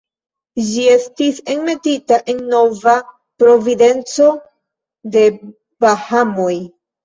Ĝi 0.69 0.85
estis 0.93 1.41
enmetita 1.55 2.19
en 2.33 2.41
Nova 2.55 2.97
Providenco 3.45 4.33
de 5.19 5.27
Bahamoj. 5.89 6.53